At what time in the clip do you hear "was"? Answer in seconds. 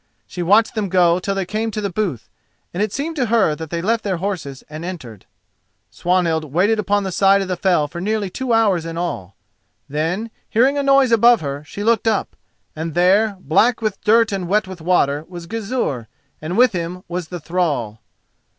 15.27-15.45, 17.07-17.27